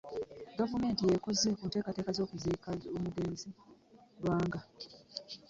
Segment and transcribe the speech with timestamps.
[0.59, 3.49] Gavumenti y'ekoze ku nteekateeka zonna ez'okuziika omugenzi
[4.21, 4.59] Lwanga